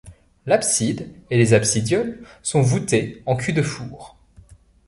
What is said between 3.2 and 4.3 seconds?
en cul-de-four.